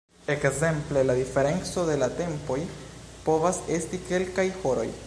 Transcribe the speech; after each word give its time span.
Ekzemple 0.35 1.03
la 1.09 1.15
diferenco 1.19 1.83
de 1.91 1.99
la 2.05 2.09
tempoj 2.21 2.59
povas 3.29 3.63
esti 3.79 4.03
kelkaj 4.11 4.51
horoj. 4.65 4.91